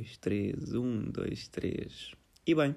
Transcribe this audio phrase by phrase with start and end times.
[0.00, 2.12] dois, três, um, dois, três.
[2.46, 2.74] E bem,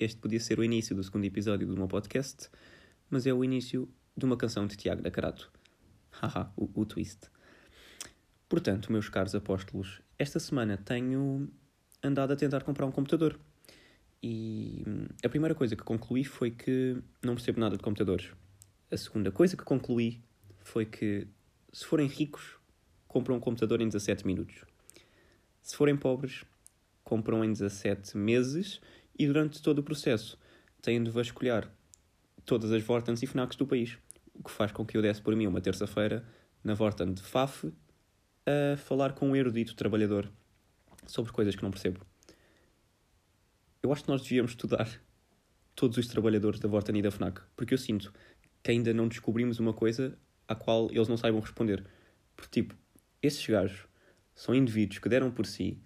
[0.00, 2.50] este podia ser o início do segundo episódio do meu podcast,
[3.08, 5.50] mas é o início de uma canção de Tiago da Carato.
[6.10, 7.30] Haha, o, o twist.
[8.48, 11.48] Portanto, meus caros apóstolos, esta semana tenho
[12.02, 13.38] andado a tentar comprar um computador.
[14.20, 14.82] E
[15.24, 18.32] a primeira coisa que concluí foi que não percebo nada de computadores.
[18.90, 20.20] A segunda coisa que concluí
[20.64, 21.28] foi que,
[21.72, 22.56] se forem ricos,
[23.06, 24.64] compram um computador em 17 minutos.
[25.62, 26.44] Se forem pobres,
[27.06, 28.80] compram em 17 meses
[29.16, 30.36] e durante todo o processo
[30.82, 31.72] têm de vasculhar
[32.44, 33.96] todas as Vortens e FNACs do país,
[34.34, 36.26] o que faz com que eu desse por mim uma terça-feira
[36.64, 37.72] na Vorten de FAF
[38.44, 40.28] a falar com um erudito trabalhador
[41.06, 42.04] sobre coisas que não percebo.
[43.84, 44.88] Eu acho que nós devíamos estudar
[45.76, 48.12] todos os trabalhadores da Vorten e da FNAC, porque eu sinto
[48.64, 50.18] que ainda não descobrimos uma coisa
[50.48, 51.86] à qual eles não saibam responder.
[52.34, 52.74] Porque, tipo,
[53.22, 53.86] esses gajos
[54.34, 55.80] são indivíduos que deram por si,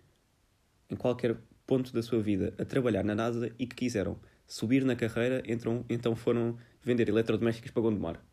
[0.91, 4.97] em qualquer ponto da sua vida, a trabalhar na NASA e que quiseram subir na
[4.97, 8.25] carreira, então, então foram vender eletrodomésticos para Gondomar.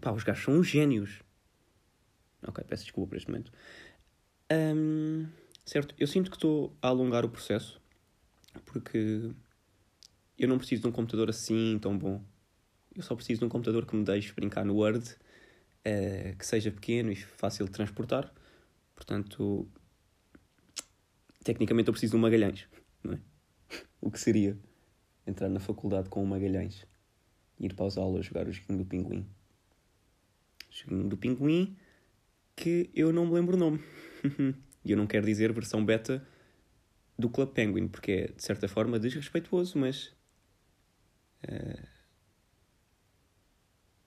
[0.00, 1.22] Pá, os gajos são gênios.
[2.46, 3.50] Ok, peço desculpa por este momento.
[4.52, 5.26] Um,
[5.64, 7.80] certo, eu sinto que estou a alongar o processo
[8.64, 9.30] porque
[10.38, 12.22] eu não preciso de um computador assim tão bom.
[12.94, 16.70] Eu só preciso de um computador que me deixe brincar no Word, uh, que seja
[16.70, 18.32] pequeno e fácil de transportar.
[18.94, 19.68] Portanto,
[21.48, 22.68] tecnicamente eu preciso de um Magalhães,
[23.02, 23.20] não é?
[24.02, 24.58] O que seria
[25.26, 26.86] entrar na faculdade com um Magalhães
[27.58, 29.26] ir para as aulas jogar o joguinho do pinguim.
[30.70, 31.74] O joguinho do pinguim
[32.54, 33.82] que eu não me lembro o nome.
[34.84, 36.22] e eu não quero dizer versão beta
[37.18, 40.14] do Club Penguin, porque é de certa forma desrespeituoso, mas.
[41.44, 41.88] Uh...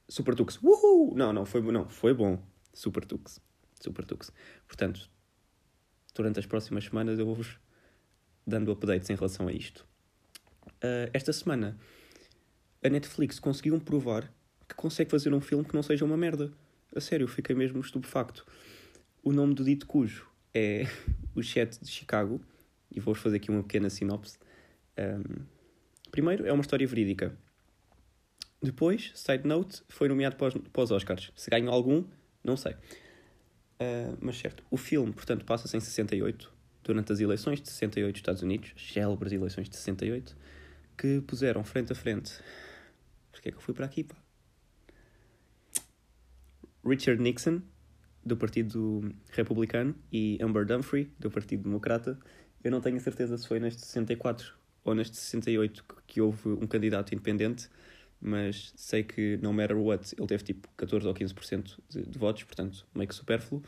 [0.07, 0.59] Super Tux.
[0.61, 1.15] Uhul!
[1.15, 2.39] Não, não, foi, não, foi bom.
[2.71, 3.41] Super Tux.
[3.81, 4.31] Super Tux.
[4.67, 5.09] Portanto,
[6.21, 7.57] durante as próximas semanas eu vou-vos
[8.45, 9.85] dando updates em relação a isto.
[10.83, 11.77] Uh, esta semana,
[12.83, 14.31] a Netflix conseguiu provar
[14.67, 16.51] que consegue fazer um filme que não seja uma merda.
[16.95, 18.45] A sério, fiquei mesmo estupefacto.
[19.23, 20.85] O nome do dito cujo é
[21.33, 22.39] O Chat de Chicago,
[22.91, 24.37] e vou-vos fazer aqui uma pequena sinopse.
[24.97, 25.43] Um,
[26.11, 27.35] primeiro, é uma história verídica.
[28.61, 31.31] Depois, side note, foi nomeado para os, para os Oscars.
[31.35, 32.03] Se ganhou algum,
[32.43, 32.75] não sei.
[33.81, 36.53] Uh, mas certo, o filme, portanto, passa-se em 68,
[36.83, 40.37] durante as eleições de 68 dos Estados Unidos, célebres eleições de 68,
[40.95, 42.31] que puseram frente a frente.
[43.31, 44.15] Porquê é que eu fui para aqui, pá?
[46.85, 47.63] Richard Nixon,
[48.23, 52.19] do Partido Republicano, e Amber Humphrey, do Partido Democrata.
[52.63, 54.53] Eu não tenho certeza se foi neste 64
[54.83, 57.67] ou neste 68 que houve um candidato independente,
[58.21, 62.43] mas sei que, no matter what, ele teve tipo 14 ou 15% de, de votos,
[62.43, 63.63] portanto, meio que supérfluo.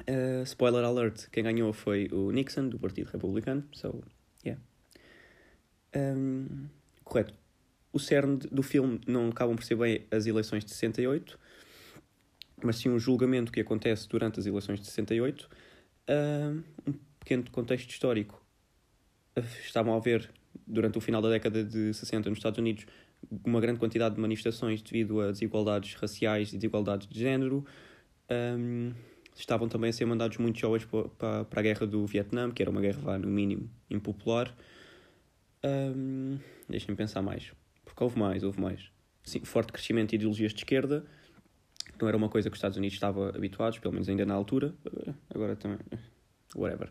[0.00, 4.02] Uh, spoiler alert: quem ganhou foi o Nixon, do Partido Republicano, so,
[4.44, 4.60] yeah.
[5.94, 6.68] Um,
[7.04, 7.34] correto.
[7.92, 11.38] O cerne do filme não acabam por ser bem as eleições de 68,
[12.64, 15.48] mas sim um julgamento que acontece durante as eleições de 68.
[16.08, 18.44] Uh, um pequeno contexto histórico.
[19.64, 20.28] Estavam a haver,
[20.66, 22.86] durante o final da década de 60 nos Estados Unidos,
[23.44, 27.64] uma grande quantidade de manifestações devido a desigualdades raciais e desigualdades de género.
[28.30, 28.92] Um,
[29.36, 30.86] estavam também a ser mandados muitos jovens
[31.18, 34.54] para, para a guerra do Vietnã, que era uma guerra, no mínimo, impopular.
[35.64, 36.38] Um,
[36.68, 37.52] Deixem-me pensar mais.
[37.84, 38.90] Porque houve mais, houve mais.
[39.22, 41.04] Sim, forte crescimento de ideologias de esquerda,
[42.00, 44.74] não era uma coisa que os Estados Unidos estavam habituados, pelo menos ainda na altura.
[45.30, 45.78] Agora também.
[46.54, 46.90] Whatever.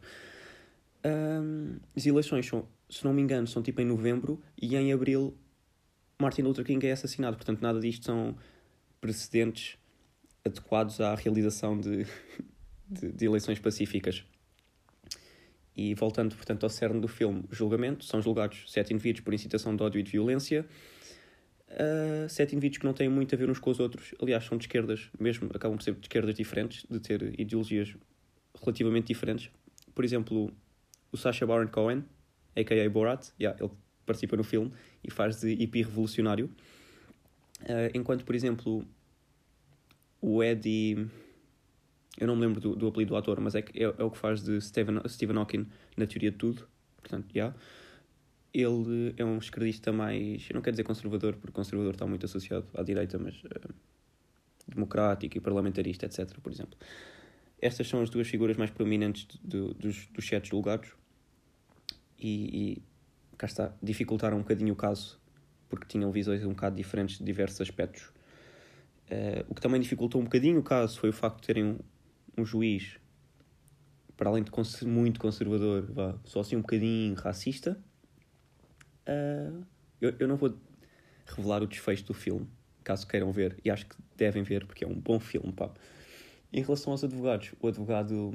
[1.06, 5.36] Um, as eleições são, se não me engano, são tipo em novembro e em abril
[6.22, 7.36] Martin Luther King é assassinado.
[7.36, 8.36] Portanto, nada disto são
[9.02, 9.78] precedentes
[10.46, 12.06] adequados à realização de,
[12.88, 14.24] de, de eleições pacíficas.
[15.76, 19.82] E voltando, portanto, ao cerne do filme, julgamento, são julgados sete indivíduos por incitação de
[19.82, 20.66] ódio e de violência
[21.74, 24.58] uh, sete indivíduos que não têm muito a ver uns com os outros, aliás, são
[24.58, 27.96] de esquerdas, mesmo acabam por ser de esquerdas diferentes, de ter ideologias
[28.60, 29.50] relativamente diferentes.
[29.94, 30.52] Por exemplo,
[31.14, 32.04] o Sacha Baron Cohen,
[32.56, 32.90] a.k.a.
[32.90, 33.72] Borat, yeah, ele
[34.06, 36.48] participa no filme e faz de hippie revolucionário.
[37.62, 38.86] Uh, enquanto, por exemplo,
[40.20, 41.08] o Eddie.
[42.20, 44.18] Eu não me lembro do, do apelido do ator, mas é, é, é o que
[44.18, 46.68] faz de Stephen, Stephen Hawking na teoria de tudo.
[46.98, 47.34] Portanto.
[47.34, 47.56] Yeah
[48.54, 50.48] ele é um esquerdista mais.
[50.48, 53.36] Eu não quero dizer conservador, porque conservador está muito associado à direita, mas.
[53.44, 53.74] Uh,
[54.66, 56.78] democrático e parlamentarista, etc., por exemplo.
[57.62, 60.90] Estas são as duas figuras mais prominentes dos, dos sete julgados.
[62.24, 62.84] E, e
[63.38, 65.20] cá está, dificultaram um bocadinho o caso,
[65.70, 68.04] porque tinham visões um bocado diferentes de diversos aspectos.
[69.12, 71.78] Uh, o que também dificultou um bocadinho o caso foi o facto de terem um,
[72.38, 72.98] um juiz
[74.16, 77.78] para além de cons muito conservador, vá, só assim um bocadinho racista.
[79.08, 79.66] Uh,
[80.00, 80.56] eu, eu não vou
[81.26, 82.48] revelar o desfecho do filme,
[82.84, 85.72] caso queiram ver, e acho que devem ver, porque é um bom filme, pá.
[86.52, 88.34] Em relação aos advogados, o advogado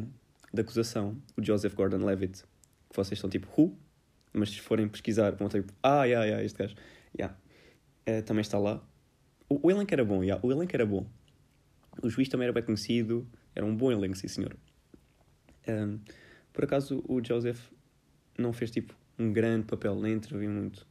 [0.52, 2.42] da acusação, o Joseph Gordon-Levitt,
[2.94, 3.76] vocês estão tipo, who?
[4.32, 6.74] Mas se forem pesquisar, vão tipo, ah, yeah, yeah, este gajo,
[7.18, 7.36] yeah.
[8.08, 8.82] Uh, também está lá.
[9.48, 11.06] O, o elenco era bom, yeah, o elenco era bom.
[12.02, 14.56] O juiz também era bem conhecido, era um bom elenco, sim senhor.
[15.66, 15.98] Um,
[16.52, 17.70] por acaso o Joseph
[18.38, 20.86] não fez tipo um grande papel, nem interviu muito.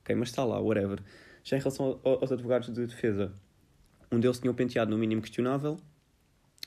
[0.00, 1.02] Ok, mas está lá, whatever.
[1.44, 3.32] Já em relação aos advogados de defesa,
[4.10, 5.78] um deles tinha o penteado no mínimo questionável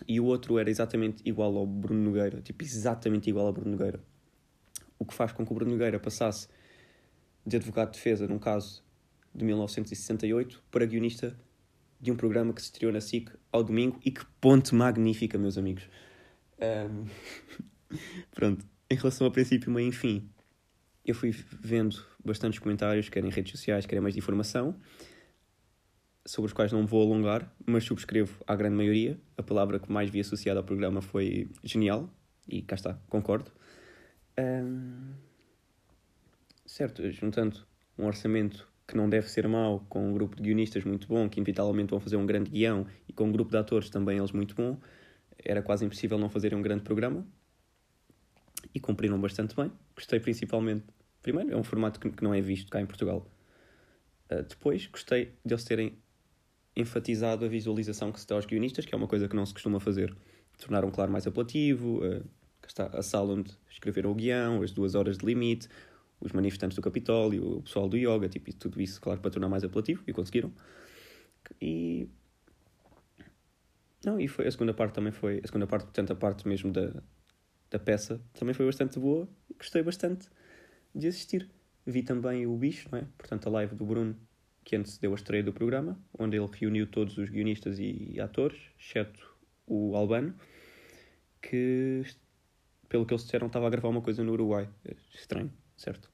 [0.07, 3.99] e o outro era exatamente igual ao Bruno Nogueira, tipo exatamente igual ao Bruno Nogueira.
[4.97, 6.47] O que faz com que o Bruno Nogueira passasse
[7.45, 8.83] de advogado de defesa num caso
[9.33, 11.37] de 1968 para guionista
[11.99, 15.57] de um programa que se estreou na SIC ao domingo e que ponte magnífica, meus
[15.57, 15.89] amigos.
[16.59, 17.05] Um...
[18.31, 20.29] Pronto, em relação ao princípio, meio e fim,
[21.05, 24.75] eu fui vendo bastantes comentários, quer em redes sociais, quer mais de informação,
[26.29, 29.19] sobre os quais não vou alongar, mas subscrevo a grande maioria.
[29.35, 32.07] A palavra que mais vi associada ao programa foi genial,
[32.47, 33.51] e cá está, concordo.
[34.37, 35.11] Um...
[36.67, 37.65] Certo, juntando
[37.97, 41.39] um orçamento que não deve ser mau, com um grupo de guionistas muito bom, que
[41.39, 44.53] inevitavelmente vão fazer um grande guião, e com um grupo de atores também eles muito
[44.53, 44.79] bom,
[45.43, 47.25] era quase impossível não fazerem um grande programa.
[48.71, 49.71] E cumpriram bastante bem.
[49.95, 50.85] Gostei principalmente.
[51.23, 53.25] Primeiro, é um formato que, não é visto cá em Portugal.
[54.29, 55.97] Uh, depois, gostei de eles terem
[56.79, 59.53] enfatizado a visualização que se dá aos guionistas, que é uma coisa que não se
[59.53, 60.15] costuma fazer.
[60.57, 61.99] Tornaram, claro, mais apelativo.
[62.03, 62.23] Uh,
[62.69, 65.67] está a sala onde escreveram o guião, as duas horas de limite,
[66.19, 69.63] os manifestantes do Capitólio, o pessoal do yoga, tipo, tudo isso, claro, para tornar mais
[69.63, 70.51] apelativo, e conseguiram.
[71.61, 72.07] E.
[74.05, 75.41] Não, e foi, a segunda parte também foi.
[75.43, 77.01] A segunda parte, portanto, a parte mesmo da,
[77.69, 80.29] da peça, também foi bastante boa e gostei bastante
[80.93, 81.49] de assistir.
[81.85, 83.07] Vi também o Bicho, não é?
[83.17, 84.15] Portanto, a live do Bruno,
[84.69, 89.35] que antecedeu a estreia do programa, onde ele reuniu todos os guionistas e atores, exceto
[89.65, 90.35] o Albano,
[91.41, 92.03] que,
[92.87, 94.69] pelo que eles disseram, estava a gravar uma coisa no Uruguai.
[94.85, 96.11] É estranho certo?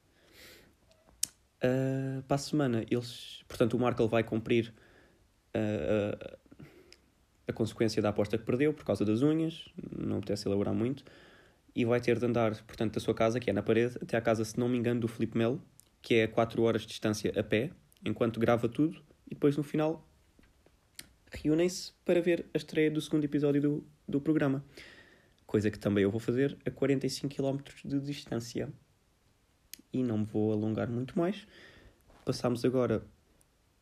[1.58, 4.74] Uh, para a semana, eles, portanto, o Markle vai cumprir
[5.54, 6.66] uh, uh,
[7.46, 11.04] a consequência da aposta que perdeu por causa das unhas, não apetece elaborar muito,
[11.76, 14.22] e vai ter de andar, portanto, da sua casa, que é na parede, até à
[14.22, 15.62] casa, se não me engano, do Felipe Melo,
[16.02, 17.72] que é a 4 horas de distância a pé,
[18.06, 20.08] enquanto grava tudo, e depois no final
[21.32, 24.64] reúnem-se para ver a estreia do segundo episódio do, do programa.
[25.46, 28.72] Coisa que também eu vou fazer a 45 km de distância
[29.92, 31.48] e não me vou alongar muito mais.
[32.24, 33.06] Passamos agora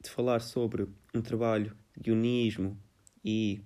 [0.01, 2.77] de falar sobre um trabalho de guionismo
[3.23, 3.61] e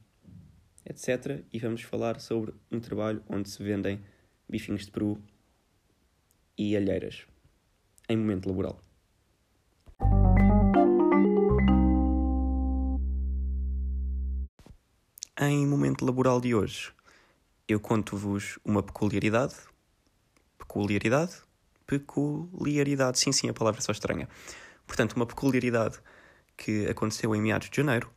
[0.86, 1.44] etc.
[1.52, 4.02] E vamos falar sobre um trabalho onde se vendem
[4.48, 5.22] bifinhos de peru
[6.58, 7.26] e alheiras
[8.10, 8.87] em momento laboral.
[15.40, 16.92] Em momento laboral de hoje,
[17.68, 19.54] eu conto-vos uma peculiaridade,
[20.58, 21.44] peculiaridade
[21.86, 23.20] peculiaridade.
[23.20, 24.28] Sim, sim, a palavra é só estranha.
[24.88, 26.00] Portanto, uma peculiaridade
[26.58, 28.12] que aconteceu em meados de janeiro,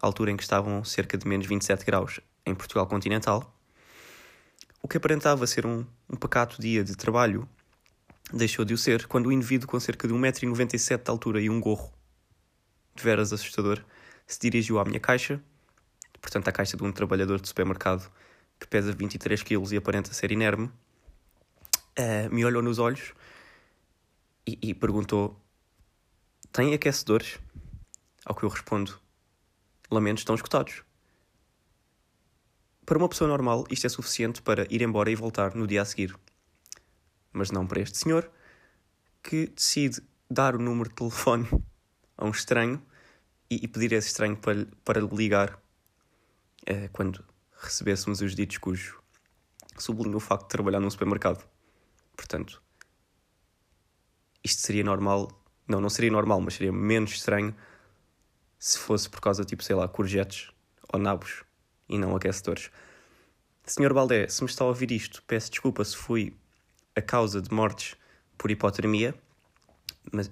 [0.00, 3.58] altura em que estavam cerca de menos 27 graus em Portugal continental.
[4.82, 7.48] O que aparentava ser um, um pacato dia de trabalho
[8.32, 11.58] deixou de o ser quando o indivíduo com cerca de 1,97m de altura e um
[11.58, 11.92] gorro
[12.94, 13.82] de veras assustador
[14.26, 15.42] se dirigiu à minha caixa,
[16.26, 18.10] portanto à caixa de um trabalhador de supermercado
[18.58, 23.14] que pesa 23 kg e aparenta ser inerme, uh, me olhou nos olhos
[24.44, 25.40] e, e perguntou:
[26.50, 27.38] Tem aquecedores?
[28.24, 28.98] Ao que eu respondo:
[29.88, 30.82] Lamentos estão escutados.
[32.84, 35.84] Para uma pessoa normal, isto é suficiente para ir embora e voltar no dia a
[35.84, 36.12] seguir.
[37.32, 38.28] Mas não para este senhor,
[39.22, 41.48] que decide dar o número de telefone
[42.18, 42.82] a um estranho
[43.48, 45.64] e, e pedir a esse estranho para, para ligar
[46.70, 47.24] uh, quando
[47.58, 49.00] recebêssemos os ditos cujo
[49.78, 51.46] sublinha o facto de trabalhar num supermercado.
[52.16, 52.62] Portanto,
[54.42, 55.28] isto seria normal.
[55.68, 57.54] Não, não seria normal, mas seria menos estranho
[58.58, 60.50] se fosse por causa, tipo, sei lá, courgettes
[60.92, 61.44] ou nabos
[61.88, 62.70] e não aquecedores.
[63.64, 66.36] Senhor Baldé, se me está a ouvir isto, peço desculpa se fui
[66.94, 67.96] a causa de mortes
[68.38, 69.14] por hipotermia,
[70.12, 70.30] mas,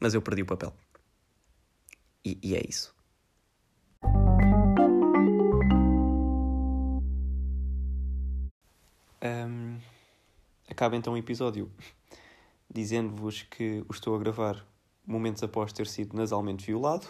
[0.00, 0.74] mas eu perdi o papel.
[2.24, 2.94] E, e é isso.
[9.22, 9.78] Um,
[10.68, 11.70] acaba então o episódio
[12.72, 14.64] dizendo-vos que o estou a gravar
[15.06, 17.06] momentos após ter sido nasalmente violado.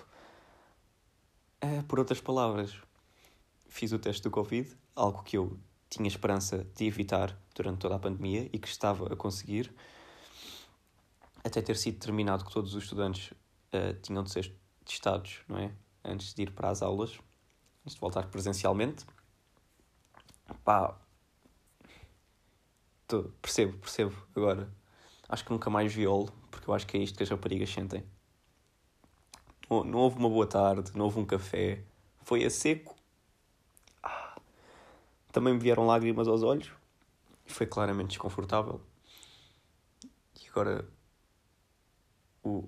[1.62, 2.74] Uh, por outras palavras,
[3.68, 7.98] fiz o teste do Covid, algo que eu tinha esperança de evitar durante toda a
[7.98, 9.72] pandemia e que estava a conseguir,
[11.44, 15.72] até ter sido determinado que todos os estudantes uh, tinham de ser testados, não é?
[16.02, 17.18] Antes de ir para as aulas,
[17.82, 19.04] antes de voltar presencialmente.
[20.64, 20.98] Pá,
[23.10, 24.68] tô, percebo, percebo agora.
[25.28, 28.04] Acho que nunca mais violo, porque eu acho que é isto que as raparigas sentem.
[29.68, 31.82] Não, não houve uma boa tarde, não houve um café,
[32.22, 32.96] foi a seco.
[34.02, 34.36] Ah,
[35.32, 36.72] também me vieram lágrimas aos olhos
[37.50, 38.80] foi claramente desconfortável.
[40.40, 40.88] E agora
[42.42, 42.64] o,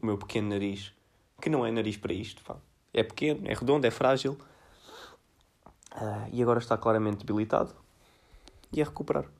[0.00, 0.92] o meu pequeno nariz,
[1.40, 2.56] que não é nariz para isto, pá.
[2.92, 4.32] é pequeno, é redondo, é frágil
[5.92, 7.74] uh, e agora está claramente debilitado
[8.72, 9.30] e a recuperar.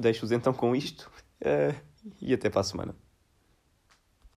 [0.00, 1.74] Deixo-vos então com isto uh,
[2.20, 2.94] e até para a semana.